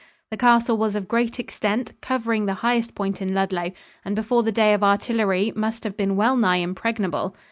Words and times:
The 0.31 0.37
castle 0.37 0.77
was 0.79 0.95
of 0.95 1.07
great 1.07 1.37
extent, 1.37 1.93
covering 2.01 2.47
the 2.47 2.55
highest 2.65 2.95
point 2.95 3.21
in 3.21 3.35
Ludlow, 3.35 3.71
and 4.03 4.15
before 4.15 4.41
the 4.41 4.51
day 4.51 4.73
of 4.73 4.83
artillery 4.83 5.53
must 5.55 5.83
have 5.83 5.95
been 5.95 6.15
well 6.15 6.35
nigh 6.35 6.55
impregnable. 6.57 7.35